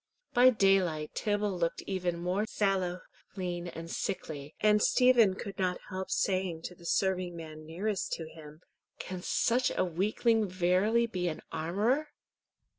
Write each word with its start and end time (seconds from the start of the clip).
By 0.33 0.49
daylight 0.49 1.13
Tibble 1.13 1.55
looked 1.59 1.83
even 1.83 2.17
more 2.17 2.45
sallow, 2.47 3.01
lean, 3.35 3.67
and 3.67 3.87
sickly, 3.91 4.55
and 4.59 4.81
Stephen 4.81 5.35
could 5.35 5.59
not 5.59 5.77
help 5.89 6.09
saying 6.09 6.63
to 6.63 6.73
the 6.75 6.87
serving 6.87 7.35
man 7.35 7.67
nearest 7.67 8.11
to 8.13 8.27
him, 8.27 8.61
"Can 8.97 9.21
such 9.21 9.69
a 9.77 9.85
weakling 9.85 10.47
verily 10.47 11.05
be 11.05 11.27
an 11.27 11.43
armourer?" 11.51 12.07